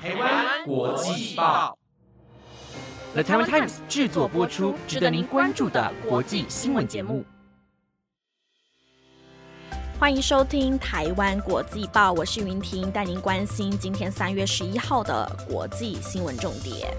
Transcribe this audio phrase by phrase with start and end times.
[0.00, 1.76] 台湾国际报
[3.14, 7.24] ，The Taiwan Times 制作播出，值得您关注的国际新闻节目。
[9.98, 16.96] 欢迎收听《台湾国际报》，我是云婷，带您关心今天三月十一号的国际新闻重点。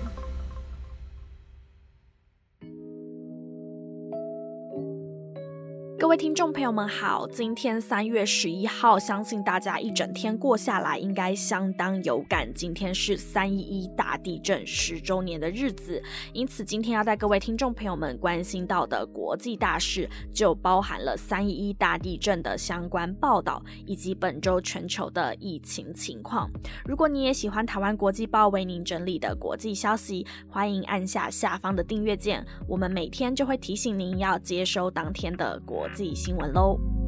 [6.10, 12.52] 各位听众朋友们好，今天三月十一号，相信大家一整天过下来应该相当有感。
[12.52, 16.02] 今天是三一一大地震十周年的日子，
[16.34, 26.50] 因此今天要带各位听众朋友们关心到的国际大事，就包含了三一一大地震的相关报道，以及本周全球的疫情情况。
[26.86, 35.88] 如果你也喜欢台湾国际报为您整理的国际消息，欢迎按下下方的订阅键，我们每天就会提醒您要接收当天的国。
[36.00, 36.99] 自己新闻喽。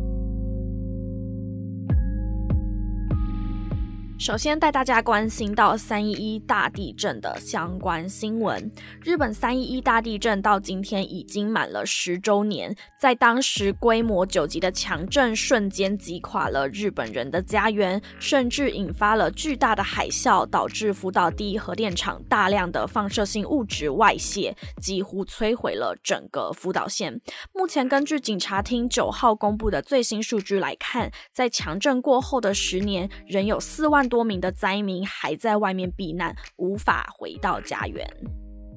[4.22, 8.72] 首先带大家关心到三一一大地震的相关新闻。
[9.04, 27.20] 日本三一一大地震到今天已经满了十周年，在当时规模九级的强震瞬间击垮了日本人的家园，甚至引发了巨大的海啸，导致福岛第一核电厂大量的放射性物质外泄，几乎摧毁了整个福岛县。
[27.56, 34.11] 目前根据警察厅九号公布的最新数据来看，在强震过后的十年，仍有四万。
[34.12, 38.06] 多名的灾民还在外面避难，无法回到家园。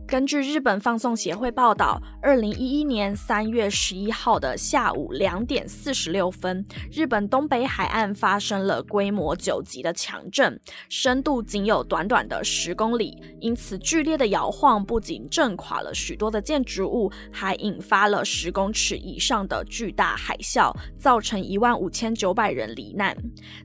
[0.07, 10.61] 根据日本放送协会报道，二零一一年三月十一号的下午两点四十六分，日本东北海岸发生了规模九级的强震，
[10.91, 23.17] 深度仅有短短的十公里，因此剧烈的摇晃不仅震垮了许多的建筑物，还引发了十公尺以上的巨大海啸，造成一万五千九百人罹难。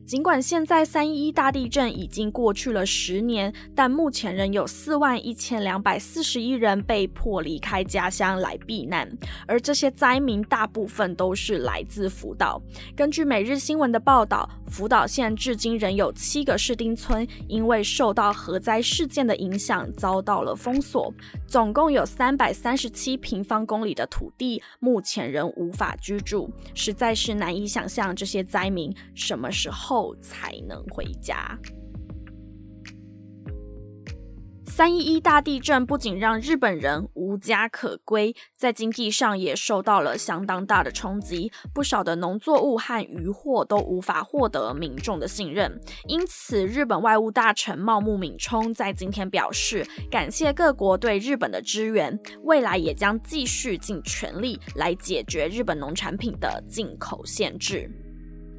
[0.06, 6.29] 尽管现在三一一大地震已经过去了十年，但目前仍有四万一千两百四十。
[6.32, 9.10] 十一人被迫离开家乡来避难，
[9.48, 12.62] 而这些灾民大部分都是来自福岛。
[12.96, 21.12] 根据每日新闻的报道，福岛县至今仍有七个市町村因为受到核灾事件的影响遭到了封锁，
[21.48, 31.58] 总共有三百三十七平方公里的土地目前仍无法居住，实在是难以想象这些灾民什么时候才能回家。
[34.80, 45.78] 三一一大地震不仅让日本人无家可归，在经济上也受到了相当大的冲击，不少的农作物和渔获都无法获得民众的信任。
[46.08, 57.92] 因此，日本外务大臣茂木敏充在今天表示，感谢各国对日本的支援，未来也将继续尽全力来解决日本农产品的进口限制。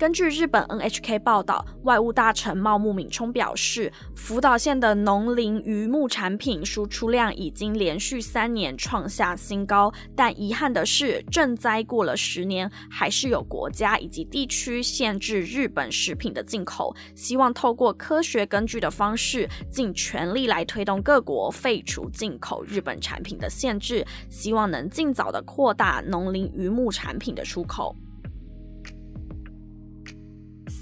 [0.00, 16.96] 根据日本 NHK 报道，外务大臣茂木敏充表示，福岛县的农林渔牧产品输出量已经连续三年创下新高，但遗憾的是，赈灾过了十年，还是有国家以及地区限制日本食品的进口。
[17.14, 27.94] 希望透过科学根据的方式，尽全力来推动各国废除进口日本产品的限制，希望能尽早的扩大农林渔牧产品的出口。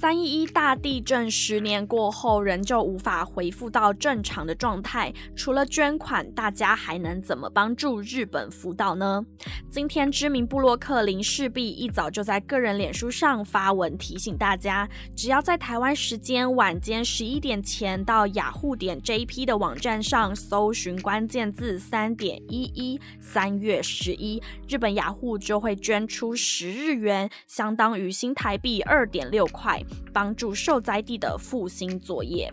[0.01, 5.13] 三一一大地震十年过后，仍旧无法恢复到正常的状态。
[5.35, 9.21] 除了捐款，大家还能怎么帮助日本福岛呢？
[9.69, 29.83] 今天，知名布洛克林世璧一早就在个人脸书上发文提醒大家，只要在台湾时间晚间十一点前到雅虎点 JP 的网站上搜寻关键字“三点一一三月十一”，日本雅虎就会捐出十日元，相当于新台币二点六块。
[30.13, 32.53] 帮助受灾地的复兴作业。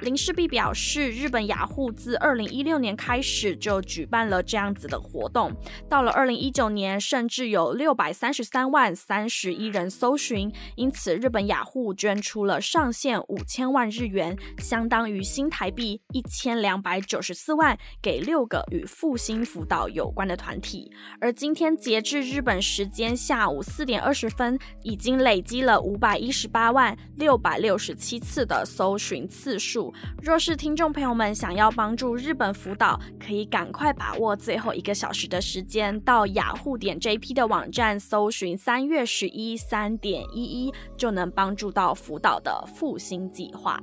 [0.00, 5.52] 林世璧表示，日本雅虎自二零一六年开始就举办了这样子的活动，
[5.88, 10.52] 到了二零一九年，甚至有六百三十三万三十一人搜寻。
[10.76, 20.90] 因此，日本雅虎捐出了上限五千万日元，相当于新台币一千两百九十四万，给六个与复兴辅导有关的团体。
[21.20, 26.71] 而今天截至日本时间下午四点二十分，已经累积了五百一十八。
[26.72, 29.92] 万六百六十七次的搜寻次数。
[30.22, 43.78] 若是听众朋友们想要帮助日本福岛，可以赶快把握最后一个小时的时间，到雅虎点 JP 的网站搜寻三月十一三点一一，就能帮助到福岛的复兴计划。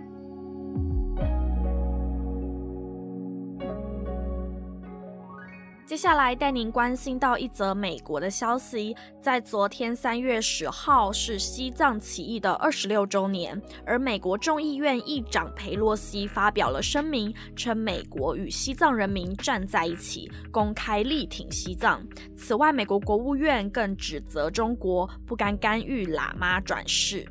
[5.89, 22.05] 接下来带您关心到一则美国的消息，在昨天三月十号是西藏起义的二十六周年，而美国众议院议长佩洛西发表了声明，称美国与西藏人民站在一起，公开力挺西藏。
[22.37, 27.27] 此外，美国国务院更指责中国不甘干预喇嘛转世。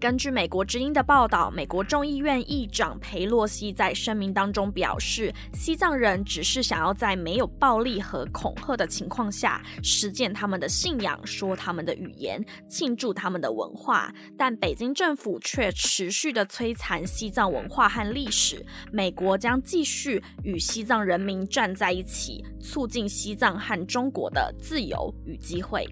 [0.00, 18.64] 根据美国之音的报道，美国众议院议长佩洛西在声明当中表示，西藏人只是想要在没有暴力和恐吓的情况下实践他们的信仰、说他们的语言、庆祝他们的文化，但北京政府却持续的摧残西藏文化和历史。
[18.90, 25.86] 美国将继续与西藏人民站在一起，促进西藏和中国的自由与机会。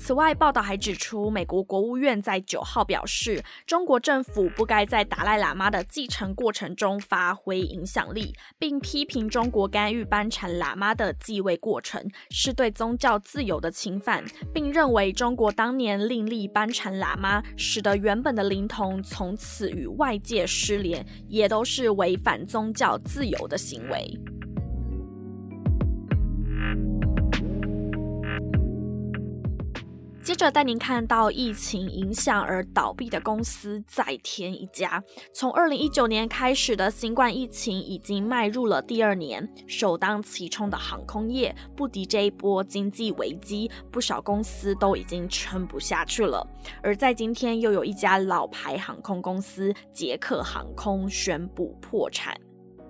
[0.00, 14.24] 此外，报道还指出，美国国务院在九号表示，中国政府不该在达赖喇嘛的继承过程中发挥影响力，并批评中国干预班禅喇嘛的继位过程是对宗教自由的侵犯，
[14.54, 24.18] 并认为中国当年另立班禅喇嘛，使得原本的灵童从此与外界失联，也都是违反宗教自由的行为。
[30.28, 35.02] 接着带您看到疫情影响而倒闭的公司再添一家。
[35.32, 46.46] 从二零一九年开始的新冠疫情已经迈入了第二年，首当其冲的航空业不敌这一波经济危机，不少公司都已经撑不下去了。
[46.82, 52.38] 而在今天，又有一家老牌航空公司捷克航空宣布破产。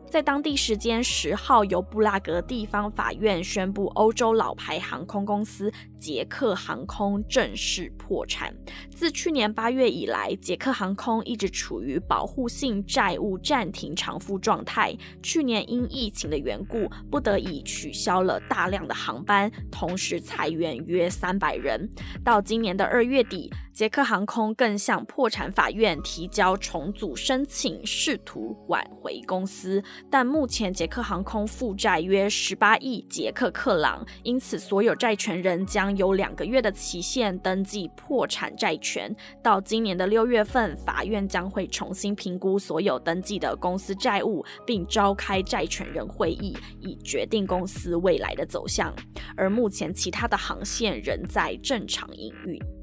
[0.08, 8.54] 在当地时间十号，由布拉格地方法院宣布，欧洲老牌航空公司捷克航空正式破产。
[8.90, 14.96] 自去年八月以来，捷克航空一直处于保护性债务暂停偿付状态。
[15.22, 21.88] 去年因疫情的缘故，不得已取消了大量的航班，同时裁员约三百人。
[22.24, 29.82] 到今年的二月底，捷克航空更向破产法院提交重组申请，试图挽回公司。
[30.10, 39.14] 但目前捷克航空负债约十八亿捷克克朗，因此所有债权人将有两个月的期限登记破产债权。
[39.42, 48.94] 到今年的六月份，法院将会重新评估所有登记的公司债务，并召开债权人会议，以决定公司未来的走向。
[49.36, 52.77] 而目前其他的航线仍在正常营运。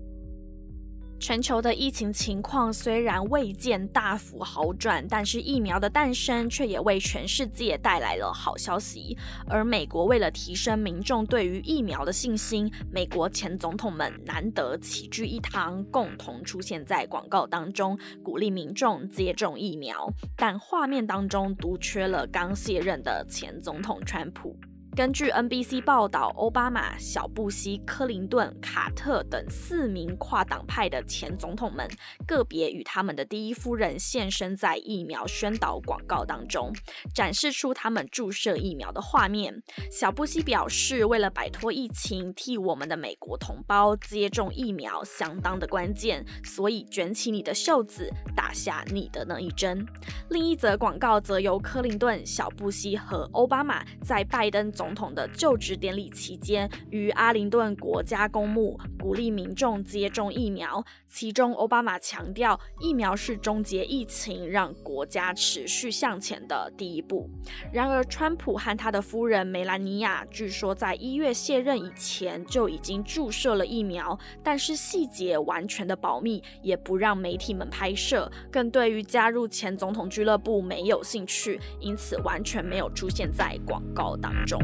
[1.18, 9.18] 全球的疫情情况虽然未见大幅好转，但是疫苗的诞生却也为全世界带来了好消息。
[9.48, 20.08] 而美国为了提升民众对于疫苗的信心，美国前总统们难得齐聚一堂，共同出现在广告当中，鼓励民众接种疫苗。
[20.36, 24.56] 但画面当中独缺了刚卸任的前总统川普。
[24.96, 31.86] 根据 NBC 报道，奥巴马、小布希、克林顿、卡特等四名跨党派的前总统们，
[32.26, 36.72] 个别与他们的第一夫人现身在疫苗宣导广告当中，
[37.14, 39.62] 展示出他们注射疫苗的画面。
[39.92, 49.86] 小布希表示，为了摆脱疫情，替我们的美国同胞接种疫苗相当的关键，所以卷起你的袖子，打下你的那一针。
[50.30, 60.86] 另一则广告则由克林顿、小布希和奥巴马在拜登总总统的就职典礼期间，于阿灵顿国家公墓鼓励民众接种疫苗。
[61.08, 67.28] 其中，奥巴马强调，疫苗是终结疫情、让国家持续向前的第一步。
[67.74, 84.60] 然而，川普和他的夫人梅兰妮亚据说在一月卸任以前就已经注射了疫苗，但是细节完全的保密，也不让媒体们拍摄，更对于加入前总统俱乐部没有兴趣，因此完全没有出现在广告当中。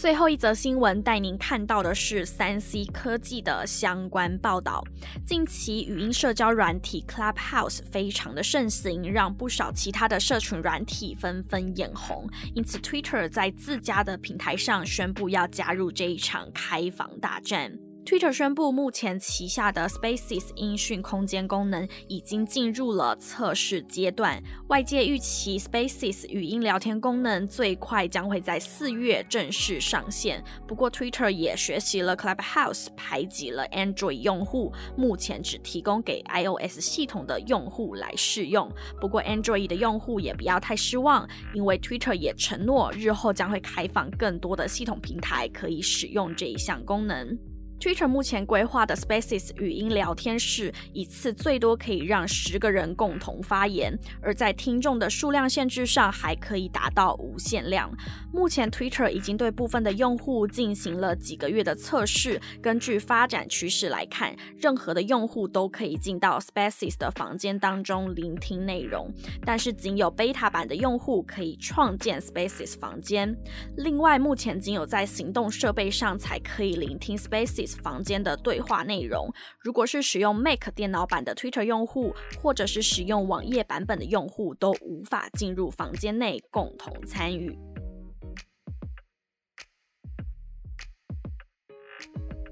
[0.00, 4.82] 最后一则新闻带您看到的是三 C 科技的相关报道。
[5.26, 12.26] 近期语音社交软体 Clubhouse 非常的盛行，让不少其他的社群软体纷纷眼红。
[12.54, 17.89] 因此，Twitter 在自家的平台上宣布要加入这一场开房大战。
[18.04, 24.42] Twitter 宣布，目前旗下的 Spaces 音讯空间功能已经进入了测试阶段。
[24.68, 30.42] 外界预期 Spaces 语音聊天功能最快将会在四月正式上线。
[30.66, 38.68] 不过，Twitter 也学习了 Clubhouse，排挤了 Android 用户，目前只提供给 iOS 系统的用户来试用。
[39.00, 47.38] 不过，Android 的用户也不要太失望，因为 Twitter 也承诺日后将会开放更多的系统平台可以使用这一项功能。
[47.80, 57.90] Twitter 目前规划的 Spaces 语音聊天室，一次最多可以让十个人共同发言，而在听众的数量限制上，还可以达到无限量。
[58.30, 69.10] 目前 Twitter 已经对部分的用户进行了几个月的测试，根据发展趋势来看，任何的用户都可以进到 Spaces 的房间当中聆听内容，
[69.46, 73.34] 但是仅有 Beta 版的用户可以创建 Spaces 房间。
[73.78, 77.69] 另外，目前仅有在行动设备上才可以聆听 Spaces。
[77.78, 87.58] 房间的对话内容，如果是使用 Mac 电脑版的 Twitter 用户，或者是使用网页版本的用户，都无法进入房间内共同参与。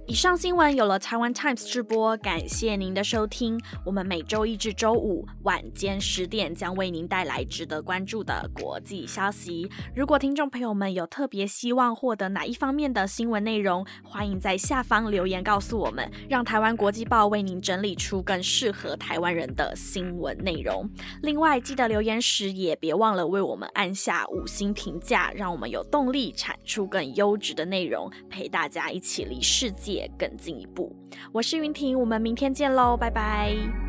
[0.08, 3.60] 以上新闻有了台湾 Times 直播，感谢您的收听。
[3.84, 9.70] 我们每周一至周五晚间十点将为您带来值得关注的国际消息。
[9.94, 20.88] 如果听众朋友们有特别希望获得哪一方面的新闻内容，欢迎在下方留言告诉我们，让台湾国际报为您整理出更适合台湾人的新闻内容。
[21.20, 29.97] 另外，记得留言时也别忘了为我们按下五星评价，让我们有动力产出更优质的内容，陪大家一起离世界。
[29.98, 30.94] 也更进一步，
[31.32, 33.87] 我是云婷，我们明天见喽，拜拜。